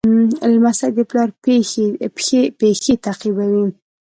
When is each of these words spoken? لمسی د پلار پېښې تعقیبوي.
لمسی 0.53 0.89
د 0.95 0.97
پلار 1.09 1.29
پېښې 2.59 2.93
تعقیبوي. 3.05 3.65